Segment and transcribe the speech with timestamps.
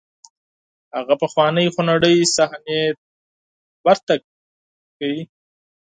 [0.97, 2.81] هغه پخوانۍ خونړۍ صحنې
[4.07, 5.19] تکراروئ.